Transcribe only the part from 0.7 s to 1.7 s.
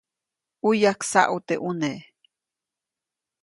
yajksaʼu teʼ